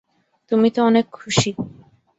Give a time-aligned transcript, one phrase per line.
[0.51, 1.49] তুমি তো অনেক খুশি।